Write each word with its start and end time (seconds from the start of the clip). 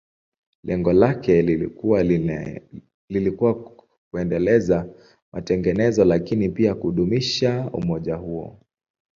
Lengo 0.63 0.93
lake 0.93 1.41
lilikuwa 3.09 3.71
kuendeleza 4.11 4.89
matengenezo, 5.33 6.05
lakini 6.05 6.49
pia 6.49 6.75
kudumisha 6.75 7.69
umoja 7.73 8.15
huo. 8.15 8.59